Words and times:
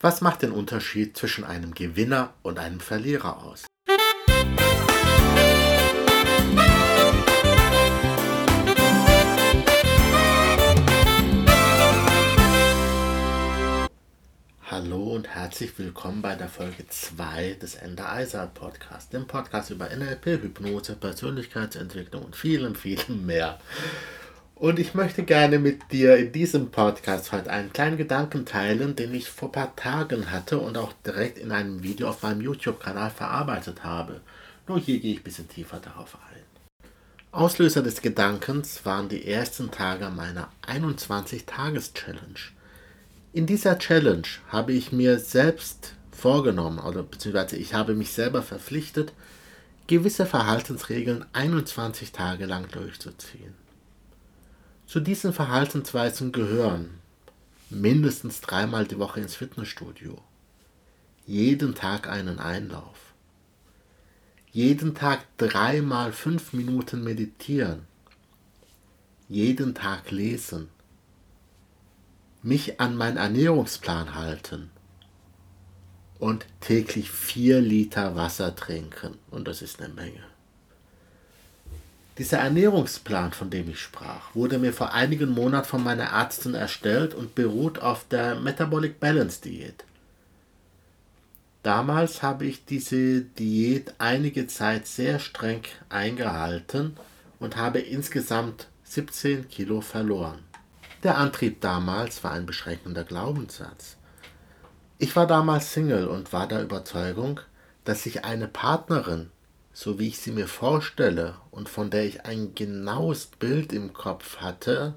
Was 0.00 0.20
macht 0.20 0.42
den 0.42 0.52
Unterschied 0.52 1.16
zwischen 1.16 1.42
einem 1.42 1.74
Gewinner 1.74 2.32
und 2.42 2.60
einem 2.60 2.78
Verlierer 2.78 3.42
aus? 3.42 3.66
Hallo 14.70 15.14
und 15.16 15.26
herzlich 15.26 15.76
willkommen 15.76 16.22
bei 16.22 16.36
der 16.36 16.48
Folge 16.48 16.86
2 16.86 17.54
des 17.54 17.74
Ender 17.74 18.12
Eisert 18.12 18.54
Podcast, 18.54 19.12
dem 19.12 19.26
Podcast 19.26 19.70
über 19.70 19.88
NLP, 19.88 20.26
Hypnose, 20.26 20.94
Persönlichkeitsentwicklung 20.94 22.24
und 22.24 22.36
vielem, 22.36 22.76
vielem 22.76 23.26
mehr. 23.26 23.58
Und 24.58 24.80
ich 24.80 24.92
möchte 24.92 25.22
gerne 25.22 25.60
mit 25.60 25.92
dir 25.92 26.16
in 26.16 26.32
diesem 26.32 26.72
Podcast 26.72 27.30
heute 27.30 27.48
einen 27.48 27.72
kleinen 27.72 27.96
Gedanken 27.96 28.44
teilen, 28.44 28.96
den 28.96 29.14
ich 29.14 29.30
vor 29.30 29.50
ein 29.50 29.52
paar 29.52 29.76
Tagen 29.76 30.32
hatte 30.32 30.58
und 30.58 30.76
auch 30.76 30.92
direkt 31.06 31.38
in 31.38 31.52
einem 31.52 31.84
Video 31.84 32.08
auf 32.08 32.24
meinem 32.24 32.40
YouTube-Kanal 32.40 33.10
verarbeitet 33.10 33.84
habe. 33.84 34.20
Nur 34.66 34.80
hier 34.80 34.98
gehe 34.98 35.12
ich 35.12 35.20
ein 35.20 35.22
bisschen 35.22 35.48
tiefer 35.48 35.78
darauf 35.78 36.16
ein. 36.16 36.42
Auslöser 37.30 37.84
des 37.84 38.02
Gedankens 38.02 38.84
waren 38.84 39.08
die 39.08 39.28
ersten 39.28 39.70
Tage 39.70 40.10
meiner 40.10 40.48
21-Tages-Challenge. 40.66 42.40
In 43.32 43.46
dieser 43.46 43.78
Challenge 43.78 44.26
habe 44.48 44.72
ich 44.72 44.90
mir 44.90 45.20
selbst 45.20 45.94
vorgenommen, 46.10 46.80
oder 46.80 47.04
beziehungsweise 47.04 47.56
ich 47.56 47.74
habe 47.74 47.94
mich 47.94 48.10
selber 48.10 48.42
verpflichtet, 48.42 49.12
gewisse 49.86 50.26
Verhaltensregeln 50.26 51.26
21 51.32 52.10
Tage 52.10 52.46
lang 52.46 52.68
durchzuziehen. 52.72 53.67
Zu 54.88 55.00
diesen 55.00 55.34
Verhaltensweisen 55.34 56.32
gehören 56.32 56.98
mindestens 57.68 58.40
dreimal 58.40 58.86
die 58.86 58.98
Woche 58.98 59.20
ins 59.20 59.34
Fitnessstudio, 59.34 60.16
jeden 61.26 61.74
Tag 61.74 62.08
einen 62.08 62.38
Einlauf, 62.38 63.12
jeden 64.50 64.94
Tag 64.94 65.26
dreimal 65.36 66.14
fünf 66.14 66.54
Minuten 66.54 67.04
meditieren, 67.04 67.82
jeden 69.28 69.74
Tag 69.74 70.10
lesen, 70.10 70.70
mich 72.42 72.80
an 72.80 72.96
meinen 72.96 73.18
Ernährungsplan 73.18 74.14
halten 74.14 74.70
und 76.18 76.46
täglich 76.60 77.10
vier 77.10 77.60
Liter 77.60 78.16
Wasser 78.16 78.56
trinken. 78.56 79.18
Und 79.30 79.48
das 79.48 79.60
ist 79.60 79.82
eine 79.82 79.92
Menge. 79.92 80.24
Dieser 82.18 82.38
Ernährungsplan, 82.38 83.32
von 83.32 83.48
dem 83.48 83.70
ich 83.70 83.78
sprach, 83.80 84.34
wurde 84.34 84.58
mir 84.58 84.72
vor 84.72 84.92
einigen 84.92 85.30
Monaten 85.30 85.68
von 85.68 85.84
meiner 85.84 86.10
Ärztin 86.12 86.54
erstellt 86.54 87.14
und 87.14 87.36
beruht 87.36 87.78
auf 87.78 88.08
der 88.08 88.34
Metabolic 88.34 88.98
Balance 88.98 89.40
Diät. 89.40 89.84
Damals 91.62 92.22
habe 92.22 92.44
ich 92.46 92.64
diese 92.64 93.20
Diät 93.20 93.94
einige 93.98 94.48
Zeit 94.48 94.88
sehr 94.88 95.20
streng 95.20 95.62
eingehalten 95.90 96.96
und 97.38 97.56
habe 97.56 97.78
insgesamt 97.78 98.66
17 98.82 99.48
Kilo 99.48 99.80
verloren. 99.80 100.40
Der 101.04 101.18
Antrieb 101.18 101.60
damals 101.60 102.24
war 102.24 102.32
ein 102.32 102.46
beschränkender 102.46 103.04
Glaubenssatz. 103.04 103.96
Ich 104.98 105.14
war 105.14 105.28
damals 105.28 105.72
Single 105.72 106.08
und 106.08 106.32
war 106.32 106.48
der 106.48 106.62
Überzeugung, 106.62 107.38
dass 107.84 108.06
ich 108.06 108.24
eine 108.24 108.48
Partnerin 108.48 109.30
so 109.80 110.00
wie 110.00 110.08
ich 110.08 110.18
sie 110.18 110.32
mir 110.32 110.48
vorstelle 110.48 111.36
und 111.52 111.68
von 111.68 111.88
der 111.88 112.04
ich 112.04 112.24
ein 112.24 112.52
genaues 112.56 113.26
Bild 113.26 113.72
im 113.72 113.92
Kopf 113.92 114.38
hatte, 114.38 114.94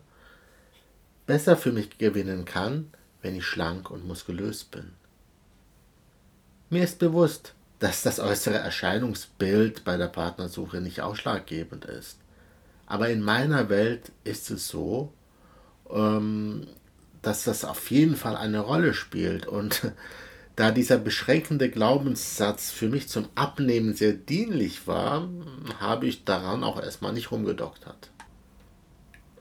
besser 1.28 1.56
für 1.56 1.72
mich 1.72 2.00
gewinnen 2.00 2.46
kann, 2.46 2.92
wenn 3.22 3.36
ich 3.36 3.46
schlank 3.46 3.92
und 3.92 4.08
muskulös 4.08 4.64
bin. 4.64 4.94
Mir 6.72 6.84
ist 6.84 6.98
bewusst, 6.98 7.54
dass 7.78 8.02
das 8.02 8.20
äußere 8.20 8.58
Erscheinungsbild 8.58 9.84
bei 9.84 9.98
der 9.98 10.08
Partnersuche 10.08 10.82
nicht 10.82 11.02
ausschlaggebend 11.02 11.86
ist. 11.86 12.18
Aber 12.88 13.10
in 13.10 13.22
meiner 13.22 13.70
Welt 13.70 14.12
ist 14.24 14.50
es 14.50 14.68
so, 14.68 15.14
ähm, 15.92 16.66
dass 17.22 17.44
das 17.44 17.66
auf 17.66 17.92
jeden 17.92 18.16
Fall 18.16 18.36
eine 18.36 18.62
Rolle 18.62 18.96
spielt. 18.96 19.46
Und 19.46 19.92
da 20.62 20.70
dieser 20.70 21.00
beschränkende 21.00 21.72
Glaubenssatz 21.72 22.70
für 22.70 22.88
mich 22.88 23.10
zum 23.10 23.28
Abnehmen 23.34 23.96
sehr 23.96 24.14
dienlich 24.14 24.86
war, 24.86 25.28
habe 25.80 26.06
ich 26.06 26.24
daran 26.24 26.64
auch 26.64 26.80
erstmal 26.80 27.14
nicht 27.14 27.32
rumgedoktert. 27.32 28.12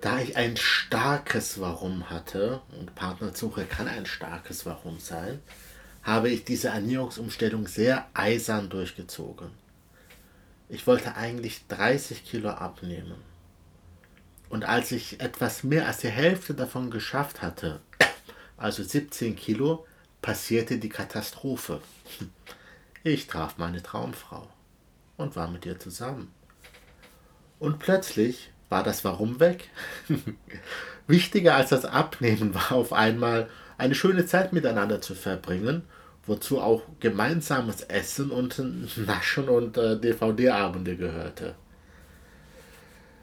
Da 0.00 0.18
ich 0.18 0.38
ein 0.38 0.56
starkes 0.56 1.60
Warum 1.60 2.08
hatte, 2.08 2.62
und 2.80 2.94
Partnersuche 2.94 3.66
kann 3.66 3.86
ein 3.86 4.06
starkes 4.06 4.64
Warum 4.64 4.98
sein, 4.98 5.40
habe 6.02 6.30
ich 6.30 6.46
diese 6.46 6.68
Ernährungsumstellung 6.68 7.66
sehr 7.66 8.08
eisern 8.14 8.70
durchgezogen. 8.70 9.50
Ich 10.70 10.86
wollte 10.86 11.16
eigentlich 11.16 11.66
30 11.68 12.24
Kilo 12.24 12.48
abnehmen. 12.48 13.16
Und 14.48 14.64
als 14.64 14.90
ich 14.90 15.20
etwas 15.20 15.64
mehr 15.64 15.86
als 15.86 15.98
die 15.98 16.08
Hälfte 16.08 16.54
davon 16.54 16.90
geschafft 16.90 17.42
hatte, 17.42 17.80
also 18.56 18.82
17 18.82 19.36
Kilo, 19.36 19.84
passierte 20.22 20.78
die 20.78 20.88
Katastrophe. 20.88 21.80
Ich 23.02 23.28
traf 23.28 23.56
meine 23.56 23.82
Traumfrau 23.82 24.46
und 25.16 25.34
war 25.34 25.50
mit 25.50 25.64
ihr 25.64 25.78
zusammen. 25.78 26.30
Und 27.58 27.78
plötzlich 27.78 28.50
war 28.68 28.82
das 28.82 29.06
Warum 29.06 29.40
weg. 29.40 29.70
Wichtiger 31.06 31.54
als 31.54 31.70
das 31.70 31.86
Abnehmen 31.86 32.54
war 32.54 32.72
auf 32.72 32.92
einmal 32.92 33.48
eine 33.78 33.94
schöne 33.94 34.26
Zeit 34.26 34.52
miteinander 34.52 35.00
zu 35.00 35.14
verbringen, 35.14 35.84
wozu 36.26 36.60
auch 36.60 36.82
gemeinsames 37.00 37.80
Essen 37.80 38.30
und 38.30 38.58
Naschen 38.98 39.48
und 39.48 39.78
äh, 39.78 39.98
DVD-Abende 39.98 40.98
gehörte. 40.98 41.54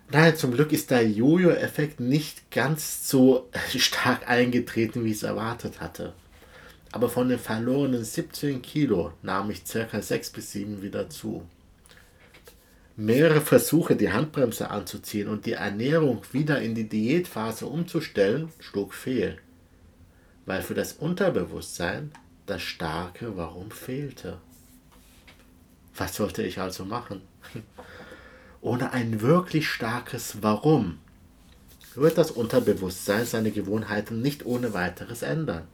Nein, 0.09 0.35
zum 0.37 0.53
Glück 0.53 0.71
ist 0.71 0.89
der 0.89 1.07
Jojo-Effekt 1.07 1.99
nicht 1.99 2.49
ganz 2.49 3.07
so 3.07 3.47
stark 3.77 4.27
eingetreten, 4.27 5.05
wie 5.05 5.11
ich 5.11 5.17
es 5.17 5.23
erwartet 5.23 5.81
hatte 5.81 6.15
aber 6.91 7.09
von 7.09 7.29
den 7.29 7.39
verlorenen 7.39 8.03
17 8.03 8.61
Kilo 8.61 9.13
nahm 9.21 9.51
ich 9.51 9.63
ca. 9.65 10.01
6 10.01 10.31
bis 10.31 10.51
7 10.51 10.81
wieder 10.81 11.09
zu. 11.09 11.45
Mehrere 12.95 13.41
Versuche, 13.41 13.95
die 13.95 14.11
Handbremse 14.11 14.71
anzuziehen 14.71 15.27
und 15.27 15.45
die 15.45 15.53
Ernährung 15.53 16.21
wieder 16.31 16.61
in 16.61 16.73
die 16.73 16.89
Diätphase 16.89 17.67
umzustellen, 17.67 18.49
schlug 18.59 18.93
fehl, 18.93 19.37
weil 20.45 20.61
für 20.63 20.73
das 20.73 20.93
Unterbewusstsein 20.93 22.11
das 22.47 22.61
starke 22.61 23.37
Warum 23.37 23.69
fehlte. 23.69 24.39
Was 25.95 26.15
sollte 26.15 26.43
ich 26.43 26.59
also 26.59 26.85
machen? 26.85 27.21
Ohne 28.61 28.93
ein 28.93 29.21
wirklich 29.21 29.69
starkes 29.69 30.41
Warum 30.41 30.97
wird 31.97 32.17
das 32.17 32.31
Unterbewusstsein 32.31 33.25
seine 33.25 33.51
Gewohnheiten 33.51 34.21
nicht 34.21 34.45
ohne 34.45 34.73
weiteres 34.73 35.23
ändern. 35.23 35.67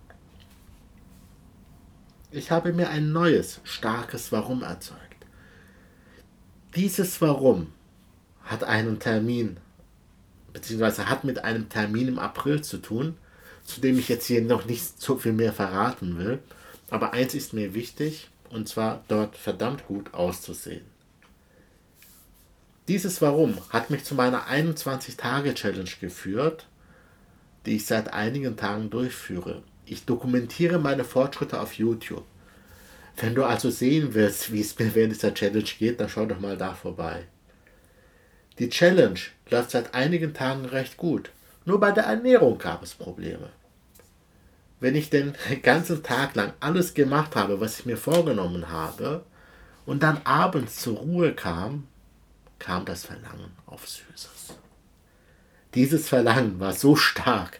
Ich 2.35 2.49
habe 2.49 2.73
mir 2.73 2.89
ein 2.89 3.11
neues, 3.11 3.59
starkes 3.63 4.31
Warum 4.31 4.63
erzeugt. 4.63 4.99
Dieses 6.75 7.21
Warum 7.21 7.71
hat 8.43 8.63
einen 8.63 8.97
Termin, 8.97 9.57
beziehungsweise 10.51 11.09
hat 11.09 11.25
mit 11.25 11.43
einem 11.43 11.69
Termin 11.69 12.07
im 12.07 12.17
April 12.17 12.63
zu 12.63 12.79
tun, 12.79 13.17
zu 13.63 13.81
dem 13.81 13.99
ich 13.99 14.09
jetzt 14.09 14.25
hier 14.25 14.41
noch 14.41 14.65
nicht 14.65 14.99
so 14.99 15.17
viel 15.17 15.33
mehr 15.33 15.53
verraten 15.53 16.17
will. 16.17 16.39
Aber 16.89 17.13
eins 17.13 17.35
ist 17.35 17.53
mir 17.53 17.75
wichtig, 17.75 18.31
und 18.49 18.67
zwar 18.67 19.03
dort 19.09 19.37
verdammt 19.37 19.85
gut 19.85 20.15
auszusehen. 20.15 20.85
Dieses 22.87 23.21
Warum 23.21 23.59
hat 23.69 23.91
mich 23.91 24.05
zu 24.05 24.15
meiner 24.15 24.47
21-Tage-Challenge 24.47 25.91
geführt, 26.01 26.65
die 27.67 27.75
ich 27.75 27.85
seit 27.85 28.11
einigen 28.11 28.57
Tagen 28.57 28.89
durchführe. 28.89 29.61
Ich 29.85 30.05
dokumentiere 30.05 30.79
meine 30.79 31.03
Fortschritte 31.03 31.59
auf 31.59 31.73
YouTube. 31.73 32.25
Wenn 33.17 33.35
du 33.35 33.43
also 33.43 33.69
sehen 33.69 34.13
willst, 34.13 34.51
wie 34.51 34.61
es 34.61 34.77
mir 34.79 34.95
während 34.95 35.13
dieser 35.13 35.33
Challenge 35.33 35.63
geht, 35.63 35.99
dann 35.99 36.09
schau 36.09 36.25
doch 36.25 36.39
mal 36.39 36.57
da 36.57 36.73
vorbei. 36.73 37.25
Die 38.59 38.69
Challenge 38.69 39.19
läuft 39.49 39.71
seit 39.71 39.93
einigen 39.93 40.33
Tagen 40.33 40.65
recht 40.65 40.97
gut. 40.97 41.31
Nur 41.65 41.79
bei 41.79 41.91
der 41.91 42.05
Ernährung 42.05 42.57
gab 42.57 42.83
es 42.83 42.93
Probleme. 42.93 43.49
Wenn 44.79 44.95
ich 44.95 45.09
den 45.09 45.33
ganzen 45.63 46.03
Tag 46.03 46.35
lang 46.35 46.53
alles 46.59 46.93
gemacht 46.93 47.35
habe, 47.35 47.59
was 47.59 47.79
ich 47.79 47.85
mir 47.85 47.97
vorgenommen 47.97 48.69
habe, 48.69 49.23
und 49.85 50.01
dann 50.01 50.21
abends 50.23 50.77
zur 50.77 50.97
Ruhe 50.97 51.33
kam, 51.33 51.87
kam 52.59 52.85
das 52.85 53.05
Verlangen 53.05 53.51
auf 53.65 53.87
Süßes. 53.87 54.55
Dieses 55.75 56.07
Verlangen 56.07 56.59
war 56.59 56.73
so 56.73 56.95
stark, 56.95 57.59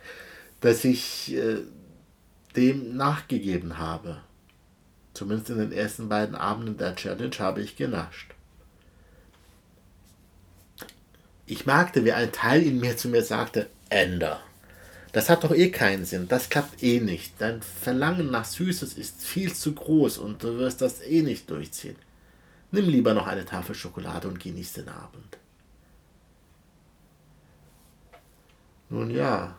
dass 0.61 0.85
ich 0.85 1.35
äh, 1.35 1.57
dem 2.55 2.95
nachgegeben 2.95 3.77
habe. 3.77 4.21
Zumindest 5.13 5.49
in 5.51 5.57
den 5.59 5.71
ersten 5.71 6.09
beiden 6.09 6.35
Abenden 6.35 6.77
der 6.77 6.95
Challenge 6.95 7.37
habe 7.39 7.61
ich 7.61 7.75
genascht. 7.75 8.33
Ich 11.45 11.65
merkte, 11.65 12.05
wie 12.05 12.13
ein 12.13 12.31
Teil 12.31 12.63
in 12.63 12.79
mir 12.79 12.97
zu 12.97 13.09
mir 13.09 13.23
sagte, 13.23 13.69
Ender, 13.89 14.41
Das 15.13 15.29
hat 15.29 15.43
doch 15.43 15.51
eh 15.51 15.69
keinen 15.69 16.05
Sinn. 16.05 16.27
Das 16.27 16.49
klappt 16.49 16.81
eh 16.81 16.99
nicht. 16.99 17.33
Dein 17.37 17.61
Verlangen 17.61 18.31
nach 18.31 18.45
Süßes 18.45 18.95
ist 18.95 19.21
viel 19.21 19.53
zu 19.53 19.73
groß 19.73 20.17
und 20.17 20.43
du 20.43 20.57
wirst 20.57 20.81
das 20.81 21.01
eh 21.01 21.21
nicht 21.21 21.49
durchziehen. 21.51 21.95
Nimm 22.71 22.89
lieber 22.89 23.13
noch 23.13 23.27
eine 23.27 23.45
Tafel 23.45 23.75
Schokolade 23.75 24.27
und 24.27 24.39
genieß 24.39 24.73
den 24.73 24.89
Abend. 24.89 25.37
Nun 28.89 29.11
ja, 29.11 29.55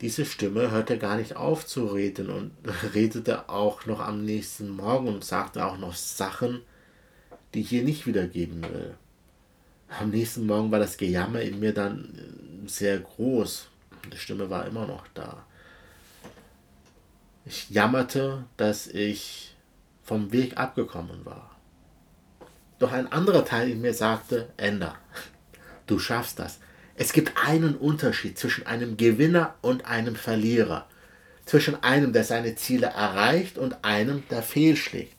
diese 0.00 0.24
Stimme 0.24 0.70
hörte 0.70 0.98
gar 0.98 1.16
nicht 1.16 1.36
auf 1.36 1.66
zu 1.66 1.86
reden 1.86 2.30
und 2.30 2.52
redete 2.94 3.48
auch 3.48 3.86
noch 3.86 4.00
am 4.00 4.24
nächsten 4.24 4.70
Morgen 4.70 5.08
und 5.08 5.24
sagte 5.24 5.64
auch 5.64 5.78
noch 5.78 5.94
Sachen, 5.94 6.62
die 7.54 7.60
ich 7.60 7.68
hier 7.68 7.82
nicht 7.82 8.06
wiedergeben 8.06 8.62
will. 8.62 8.94
Am 9.88 10.10
nächsten 10.10 10.46
Morgen 10.46 10.70
war 10.70 10.78
das 10.78 10.96
Gejammer 10.98 11.40
in 11.40 11.60
mir 11.60 11.72
dann 11.72 12.64
sehr 12.66 12.98
groß. 12.98 13.68
Die 14.12 14.18
Stimme 14.18 14.50
war 14.50 14.66
immer 14.66 14.86
noch 14.86 15.06
da. 15.14 15.44
Ich 17.46 17.70
jammerte, 17.70 18.44
dass 18.58 18.86
ich 18.86 19.56
vom 20.04 20.30
Weg 20.32 20.58
abgekommen 20.58 21.24
war. 21.24 21.56
Doch 22.78 22.92
ein 22.92 23.10
anderer 23.10 23.44
Teil 23.44 23.70
in 23.70 23.80
mir 23.80 23.94
sagte, 23.94 24.50
Ender, 24.56 24.94
du 25.86 25.98
schaffst 25.98 26.38
das. 26.38 26.60
Es 27.00 27.12
gibt 27.12 27.32
einen 27.36 27.76
Unterschied 27.76 28.36
zwischen 28.36 28.66
einem 28.66 28.96
Gewinner 28.96 29.54
und 29.62 29.86
einem 29.86 30.16
Verlierer. 30.16 30.88
Zwischen 31.46 31.80
einem, 31.82 32.12
der 32.12 32.24
seine 32.24 32.56
Ziele 32.56 32.88
erreicht 32.88 33.56
und 33.56 33.84
einem, 33.84 34.24
der 34.30 34.42
fehlschlägt. 34.42 35.14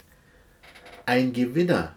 Ein 1.05 1.31
Gewinner 1.31 1.95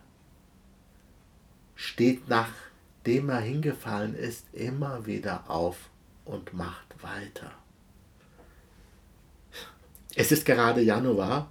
steht 1.74 2.28
nachdem 2.28 3.28
er 3.28 3.40
hingefallen 3.40 4.14
ist 4.14 4.46
immer 4.52 5.04
wieder 5.04 5.50
auf 5.50 5.90
und 6.24 6.54
macht 6.54 7.02
weiter. 7.02 7.50
Es 10.14 10.30
ist 10.30 10.46
gerade 10.46 10.80
Januar 10.80 11.50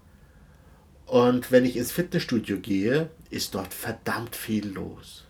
und 1.05 1.51
wenn 1.51 1.65
ich 1.65 1.75
ins 1.75 1.91
Fitnessstudio 1.91 2.59
gehe, 2.59 3.09
ist 3.29 3.53
dort 3.55 3.73
verdammt 3.73 4.37
viel 4.37 4.69
los. 4.69 5.25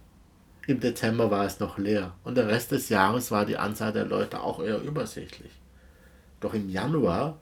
Im 0.68 0.80
Dezember 0.80 1.32
war 1.32 1.46
es 1.46 1.60
noch 1.60 1.78
leer 1.78 2.14
und 2.24 2.36
der 2.36 2.48
Rest 2.48 2.72
des 2.72 2.90
Jahres 2.90 3.32
war 3.32 3.46
die 3.46 3.58
Anzahl 3.58 3.94
der 3.94 4.06
Leute 4.06 4.42
auch 4.42 4.64
eher 4.64 4.82
übersichtlich. 4.82 5.52
Doch 6.40 6.54
im 6.54 6.70
Januar 6.70 7.40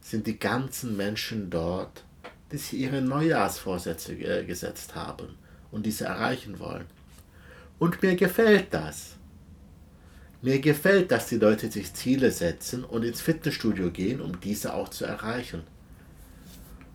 sind 0.00 0.26
die 0.26 0.38
ganzen 0.38 0.96
Menschen 0.96 1.50
dort, 1.50 2.04
die 2.50 2.56
sich 2.56 2.80
ihre 2.80 3.02
Neujahrsvorsätze 3.02 4.16
gesetzt 4.16 4.94
haben 4.94 5.36
und 5.70 5.86
diese 5.86 6.06
erreichen 6.06 6.58
wollen. 6.58 6.86
Und 7.78 8.02
mir 8.02 8.16
gefällt 8.16 8.74
das. 8.74 9.16
Mir 10.42 10.60
gefällt, 10.60 11.12
dass 11.12 11.28
die 11.28 11.36
Leute 11.36 11.70
sich 11.70 11.94
Ziele 11.94 12.30
setzen 12.30 12.82
und 12.82 13.04
ins 13.04 13.20
Fitnessstudio 13.20 13.90
gehen, 13.90 14.20
um 14.20 14.40
diese 14.40 14.74
auch 14.74 14.88
zu 14.88 15.04
erreichen. 15.04 15.62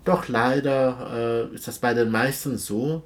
Doch 0.03 0.27
leider 0.27 1.49
äh, 1.51 1.55
ist 1.55 1.67
das 1.67 1.79
bei 1.79 1.93
den 1.93 2.11
meisten 2.11 2.57
so, 2.57 3.03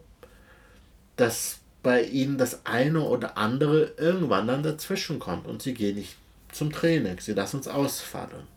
dass 1.16 1.59
bei 1.82 2.04
ihnen 2.04 2.38
das 2.38 2.66
eine 2.66 3.02
oder 3.02 3.38
andere 3.38 3.94
irgendwann 3.98 4.48
dann 4.48 4.64
dazwischen 4.64 5.20
kommt 5.20 5.48
und 5.48 5.62
sie 5.62 5.74
gehen 5.74 5.96
nicht 5.96 6.18
zum 6.52 6.72
Training, 6.72 7.20
sie 7.20 7.34
lassen 7.34 7.58
uns 7.58 7.68
ausfallen. 7.68 8.48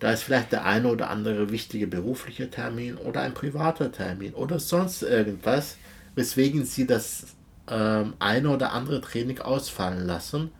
Da 0.00 0.12
ist 0.12 0.22
vielleicht 0.22 0.52
der 0.52 0.64
eine 0.64 0.88
oder 0.88 1.10
andere 1.10 1.50
wichtige 1.50 1.86
berufliche 1.86 2.50
Termin 2.50 2.96
oder 2.96 3.22
ein 3.22 3.34
privater 3.34 3.90
Termin 3.92 4.34
oder 4.34 4.58
sonst 4.58 5.02
irgendwas, 5.02 5.76
weswegen 6.14 6.64
sie 6.64 6.86
das 6.86 7.26
ähm, 7.68 8.14
eine 8.18 8.50
oder 8.50 8.72
andere 8.72 9.00
Training 9.00 9.40
ausfallen 9.40 10.06
lassen 10.06 10.50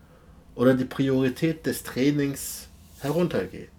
oder 0.54 0.74
die 0.74 0.84
Priorität 0.84 1.66
des 1.66 1.82
Trainings 1.82 2.68
heruntergeht, 3.00 3.70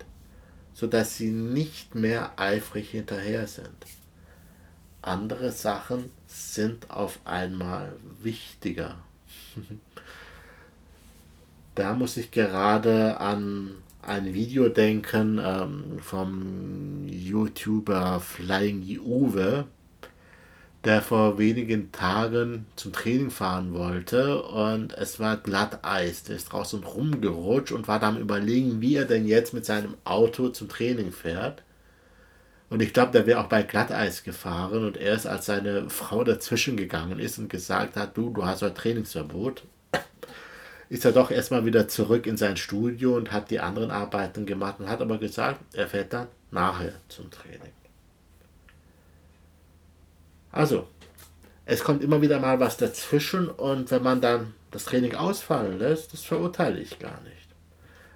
sodass 0.73 1.17
sie 1.17 1.31
nicht 1.31 1.95
mehr 1.95 2.33
eifrig 2.37 2.89
hinterher 2.89 3.47
sind. 3.47 3.69
Andere 5.05 5.51
Sachen 5.51 6.09
sind 6.25 6.89
auf 6.89 7.19
einmal 7.25 7.93
wichtiger. 8.23 8.95
da 11.75 11.93
muss 11.93 12.17
ich 12.17 12.31
gerade 12.31 13.19
an 13.19 13.75
ein 14.01 14.33
Video 14.33 14.67
denken 14.67 15.39
ähm, 15.43 15.99
vom 15.99 17.07
YouTuber 17.07 18.19
Flying 18.19 18.99
Uwe, 18.99 19.65
der 20.85 21.03
vor 21.03 21.37
wenigen 21.37 21.91
Tagen 21.91 22.65
zum 22.75 22.91
Training 22.91 23.29
fahren 23.29 23.75
wollte 23.75 24.41
und 24.41 24.93
es 24.93 25.19
war 25.19 25.37
glatt 25.37 25.85
Eis. 25.85 26.23
Der 26.23 26.35
ist 26.35 26.51
draußen 26.51 26.83
rumgerutscht 26.83 27.71
und 27.73 27.87
war 27.87 27.99
dann 27.99 28.19
überlegen, 28.19 28.81
wie 28.81 28.95
er 28.95 29.05
denn 29.05 29.27
jetzt 29.27 29.53
mit 29.53 29.65
seinem 29.65 29.95
Auto 30.03 30.49
zum 30.49 30.67
Training 30.67 31.11
fährt. 31.11 31.61
Und 32.69 32.81
ich 32.81 32.93
glaube, 32.93 33.11
der 33.11 33.27
wäre 33.27 33.39
auch 33.39 33.47
bei 33.47 33.63
Glatteis 33.63 34.23
gefahren 34.23 34.85
und 34.85 34.97
erst 34.97 35.27
als 35.27 35.45
seine 35.45 35.89
Frau 35.89 36.23
dazwischen 36.23 36.77
gegangen 36.77 37.19
ist 37.19 37.37
und 37.37 37.49
gesagt 37.49 37.95
hat, 37.95 38.17
du, 38.17 38.31
du 38.31 38.45
hast 38.45 38.63
heute 38.63 38.73
Trainingsverbot, 38.73 39.63
ist 40.89 41.05
er 41.05 41.11
doch 41.11 41.31
erstmal 41.31 41.65
wieder 41.65 41.87
zurück 41.87 42.25
in 42.25 42.37
sein 42.37 42.57
Studio 42.57 43.15
und 43.15 43.31
hat 43.31 43.51
die 43.51 43.59
anderen 43.59 43.91
Arbeiten 43.91 44.45
gemacht 44.45 44.79
und 44.79 44.89
hat 44.89 45.01
aber 45.01 45.17
gesagt, 45.17 45.59
er 45.73 45.87
fährt 45.87 46.13
dann 46.13 46.27
nachher 46.51 46.93
zum 47.07 47.29
Training. 47.29 47.73
Also, 50.51 50.87
es 51.65 51.83
kommt 51.83 52.03
immer 52.03 52.21
wieder 52.21 52.39
mal 52.39 52.59
was 52.59 52.77
dazwischen 52.77 53.49
und 53.49 53.91
wenn 53.91 54.03
man 54.03 54.21
dann 54.21 54.53
das 54.71 54.85
Training 54.85 55.15
ausfallen 55.15 55.79
lässt, 55.79 56.13
das 56.13 56.21
verurteile 56.21 56.79
ich 56.79 56.97
gar 56.99 57.21
nicht. 57.21 57.35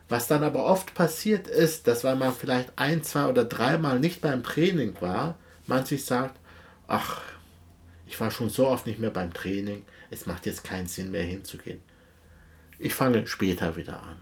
Was 0.10 0.28
dann 0.28 0.44
aber 0.44 0.66
oft 0.66 0.94
passiert 0.94 1.48
ist, 1.48 1.88
dass 1.88 2.04
weil 2.04 2.16
man 2.16 2.34
vielleicht 2.34 2.74
ein, 2.76 3.04
zwei 3.04 3.28
oder 3.28 3.46
dreimal 3.46 4.00
nicht 4.00 4.22
beim 4.22 4.44
Training 4.44 4.96
war, 5.02 5.38
man 5.68 5.86
sich 5.86 6.04
sagt, 6.06 6.40
ach, 6.88 7.22
ich 8.08 8.20
war 8.20 8.32
schon 8.32 8.50
so 8.50 8.68
oft 8.68 8.88
nicht 8.88 9.00
mehr 9.00 9.12
beim 9.12 9.34
Training, 9.34 9.86
es 10.10 10.26
macht 10.26 10.48
jetzt 10.48 10.64
keinen 10.64 10.88
Sinn 10.88 11.12
mehr 11.12 11.24
hinzugehen. 11.24 11.82
Ich 12.80 12.96
fange 12.96 13.28
später 13.28 13.76
wieder 13.76 14.02
an. 14.02 14.18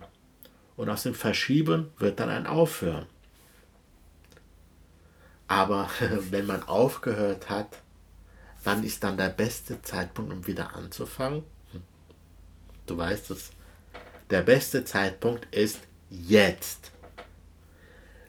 Und 0.75 0.89
aus 0.89 1.03
dem 1.03 1.15
Verschieben 1.15 1.91
wird 1.97 2.19
dann 2.19 2.29
ein 2.29 2.47
Aufhören. 2.47 3.05
Aber 5.47 5.89
wenn 6.31 6.45
man 6.45 6.63
aufgehört 6.63 7.49
hat, 7.49 7.77
Wann 8.67 8.83
ist 8.83 9.01
dann 9.01 9.15
der 9.15 9.29
beste 9.29 9.81
Zeitpunkt, 9.81 10.33
um 10.33 10.45
wieder 10.45 10.75
anzufangen? 10.75 11.43
Hm. 11.71 11.81
Du 12.85 12.97
weißt 12.97 13.31
es. 13.31 13.51
Der 14.29 14.41
beste 14.41 14.83
Zeitpunkt 14.83 15.53
ist 15.55 15.79
jetzt. 16.09 16.91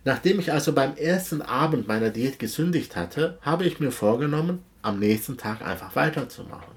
Nachdem 0.05 0.39
ich 0.39 0.53
also 0.53 0.73
beim 0.73 0.97
ersten 0.97 1.43
Abend 1.43 1.89
meiner 1.89 2.11
Diät 2.11 2.39
gesündigt 2.39 2.95
hatte, 2.95 3.39
habe 3.43 3.65
ich 3.65 3.81
mir 3.81 3.91
vorgenommen, 3.91 4.63
am 4.81 5.01
nächsten 5.01 5.37
Tag 5.37 5.61
einfach 5.61 5.97
weiterzumachen. 5.97 6.75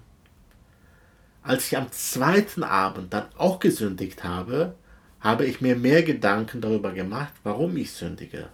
Als 1.43 1.67
ich 1.67 1.77
am 1.77 1.91
zweiten 1.91 2.63
Abend 2.63 3.13
dann 3.13 3.25
auch 3.37 3.59
gesündigt 3.59 4.23
habe, 4.23 4.75
habe 5.19 5.45
ich 5.45 5.61
mir 5.61 5.75
mehr 5.75 6.01
Gedanken 6.01 6.61
darüber 6.61 6.91
gemacht, 6.91 7.33
warum 7.43 7.77
ich 7.77 7.91
sündige. 7.91 8.49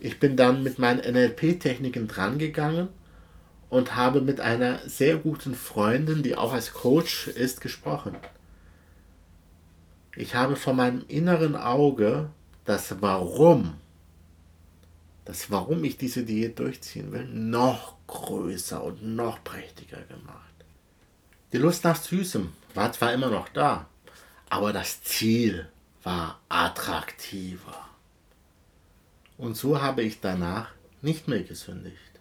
Ich 0.00 0.18
bin 0.18 0.36
dann 0.36 0.64
mit 0.64 0.80
meinen 0.80 0.98
NLP-Techniken 0.98 2.08
drangegangen 2.08 2.88
und 3.72 3.96
habe 3.96 4.20
mit 4.20 4.38
einer 4.38 4.86
sehr 4.86 5.16
guten 5.16 5.54
Freundin, 5.54 6.22
die 6.22 6.36
auch 6.36 6.52
als 6.52 6.74
Coach 6.74 7.28
ist, 7.28 7.62
gesprochen. 7.62 8.14
Ich 10.14 10.34
habe 10.34 10.56
vor 10.56 10.74
meinem 10.74 11.06
inneren 11.08 11.56
Auge 11.56 12.28
das 12.66 13.00
Warum, 13.00 13.78
das 15.24 15.50
Warum 15.50 15.84
ich 15.84 15.96
diese 15.96 16.22
Diät 16.22 16.58
durchziehen 16.58 17.12
will, 17.12 17.24
noch 17.24 17.96
größer 18.08 18.84
und 18.84 19.16
noch 19.16 19.42
prächtiger 19.42 20.02
gemacht. 20.02 20.52
Die 21.54 21.58
Lust 21.58 21.84
nach 21.84 21.96
Süßem 21.96 22.52
war 22.74 22.92
zwar 22.92 23.14
immer 23.14 23.30
noch 23.30 23.48
da, 23.48 23.86
aber 24.50 24.74
das 24.74 25.02
Ziel 25.02 25.66
war 26.02 26.40
attraktiver. 26.50 27.88
Und 29.38 29.56
so 29.56 29.80
habe 29.80 30.02
ich 30.02 30.20
danach 30.20 30.68
nicht 31.00 31.26
mehr 31.26 31.42
gesündigt. 31.42 32.11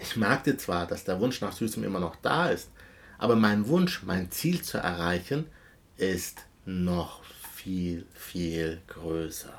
Ich 0.00 0.16
merkte 0.16 0.56
zwar, 0.56 0.86
dass 0.86 1.04
der 1.04 1.20
Wunsch 1.20 1.40
nach 1.40 1.52
Süßem 1.52 1.84
immer 1.84 2.00
noch 2.00 2.16
da 2.16 2.48
ist, 2.48 2.70
aber 3.18 3.36
mein 3.36 3.68
Wunsch, 3.68 4.02
mein 4.02 4.30
Ziel 4.30 4.62
zu 4.62 4.78
erreichen, 4.78 5.46
ist 5.98 6.46
noch 6.64 7.22
viel, 7.54 8.06
viel 8.14 8.80
größer. 8.86 9.52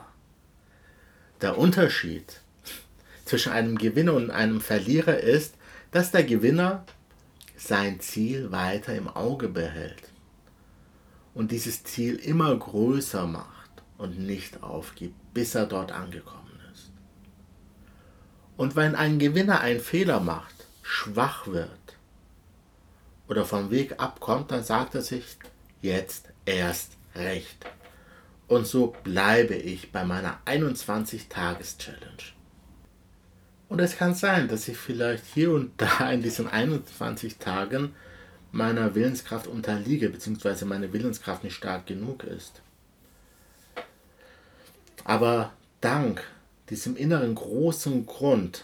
Der 1.42 1.58
Unterschied 1.58 2.42
zwischen 3.26 3.52
einem 3.52 3.78
Gewinner 3.78 4.14
und 4.14 4.32
einem 4.32 4.62
Verlierer 4.62 5.18
ist, 5.20 5.56
dass 5.92 6.12
der 6.12 6.24
Gewinner 6.24 6.86
sein 7.56 8.00
Ziel 8.00 8.52
weiter 8.52 8.96
im 8.96 9.08
Auge 9.08 9.48
behält 9.48 10.10
und 11.34 11.52
dieses 11.52 11.84
Ziel 11.84 12.16
immer 12.16 12.56
größer 12.56 13.28
macht 13.28 13.72
und 13.98 14.20
nicht 14.20 14.64
aufgibt, 14.64 15.16
bis 15.34 15.54
er 15.54 15.68
dort 15.68 15.92
angekommen 15.92 16.42
ist. 16.48 16.51
Und 18.62 18.76
wenn 18.76 18.94
ein 18.94 19.18
Gewinner 19.18 19.62
einen 19.62 19.80
Fehler 19.80 20.20
macht, 20.20 20.54
schwach 20.84 21.48
wird 21.48 21.98
oder 23.28 23.44
vom 23.44 23.72
Weg 23.72 24.00
abkommt, 24.00 24.52
dann 24.52 24.64
sagt 24.64 24.94
er 24.94 25.02
sich, 25.02 25.26
jetzt 25.82 26.30
erst 26.46 26.92
recht. 27.16 27.66
Und 28.48 28.68
so 28.68 28.96
bleibe 29.04 29.56
ich 29.56 29.92
bei 29.92 30.06
meiner 30.06 30.38
21-Tages-Challenge. 30.46 32.36
Und 33.68 33.80
es 33.80 33.98
kann 33.98 34.14
sein, 34.14 34.48
dass 34.48 34.68
ich 34.68 34.78
vielleicht 34.78 35.26
hier 35.34 35.50
und 35.54 35.72
da 35.82 36.12
in 36.12 36.22
diesen 36.22 36.48
21 36.48 37.38
Tagen 37.38 37.96
meiner 38.52 38.94
Willenskraft 38.94 39.48
unterliege, 39.48 40.08
beziehungsweise 40.08 40.66
meine 40.66 40.94
Willenskraft 40.94 41.44
nicht 41.44 41.56
stark 41.56 41.88
genug 41.88 42.26
ist. 42.26 42.62
Aber 45.04 45.52
dank 45.80 46.24
diesem 46.72 46.96
inneren 46.96 47.36
großen 47.36 48.06
Grund, 48.06 48.64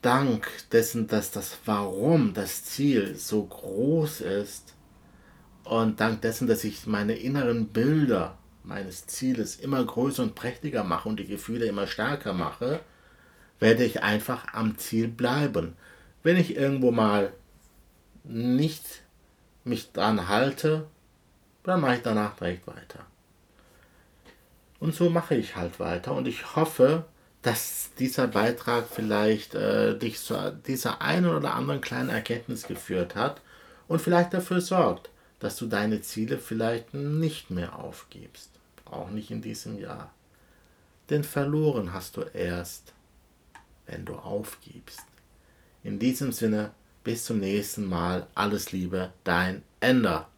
dank 0.00 0.48
dessen, 0.70 1.08
dass 1.08 1.32
das 1.32 1.58
Warum, 1.64 2.34
das 2.34 2.64
Ziel 2.64 3.16
so 3.16 3.42
groß 3.44 4.20
ist 4.20 4.74
und 5.64 6.00
dank 6.00 6.22
dessen, 6.22 6.46
dass 6.46 6.62
ich 6.62 6.86
meine 6.86 7.14
inneren 7.14 7.66
Bilder 7.66 8.38
meines 8.62 9.06
Zieles 9.08 9.56
immer 9.56 9.84
größer 9.84 10.22
und 10.22 10.36
prächtiger 10.36 10.84
mache 10.84 11.08
und 11.08 11.18
die 11.18 11.26
Gefühle 11.26 11.66
immer 11.66 11.88
stärker 11.88 12.32
mache, 12.32 12.80
werde 13.58 13.84
ich 13.84 14.04
einfach 14.04 14.54
am 14.54 14.78
Ziel 14.78 15.08
bleiben. 15.08 15.76
Wenn 16.22 16.36
ich 16.36 16.56
irgendwo 16.56 16.92
mal 16.92 17.32
nicht 18.22 19.02
mich 19.64 19.90
dran 19.90 20.28
halte, 20.28 20.86
dann 21.64 21.80
mache 21.80 21.96
ich 21.96 22.02
danach 22.02 22.36
direkt 22.36 22.68
weiter. 22.68 23.04
Und 24.78 24.94
so 24.94 25.10
mache 25.10 25.34
ich 25.34 25.56
halt 25.56 25.80
weiter 25.80 26.12
und 26.12 26.28
ich 26.28 26.54
hoffe, 26.54 27.04
dass 27.42 27.90
dieser 27.98 28.28
Beitrag 28.28 28.86
vielleicht 28.88 29.54
äh, 29.54 29.98
dich 29.98 30.20
zu 30.20 30.56
dieser 30.66 31.02
einen 31.02 31.26
oder 31.26 31.54
anderen 31.54 31.80
kleinen 31.80 32.08
Erkenntnis 32.08 32.66
geführt 32.66 33.16
hat 33.16 33.40
und 33.88 34.00
vielleicht 34.00 34.32
dafür 34.32 34.60
sorgt, 34.60 35.10
dass 35.40 35.56
du 35.56 35.66
deine 35.66 36.00
Ziele 36.00 36.38
vielleicht 36.38 36.94
nicht 36.94 37.50
mehr 37.50 37.78
aufgibst. 37.78 38.50
Auch 38.84 39.10
nicht 39.10 39.30
in 39.30 39.42
diesem 39.42 39.78
Jahr. 39.78 40.12
Denn 41.10 41.24
verloren 41.24 41.92
hast 41.92 42.16
du 42.16 42.22
erst, 42.22 42.92
wenn 43.86 44.04
du 44.04 44.14
aufgibst. 44.14 45.04
In 45.82 45.98
diesem 45.98 46.30
Sinne, 46.30 46.70
bis 47.02 47.24
zum 47.24 47.40
nächsten 47.40 47.84
Mal. 47.84 48.28
Alles 48.34 48.70
Liebe, 48.70 49.12
dein 49.24 49.62
Ender. 49.80 50.28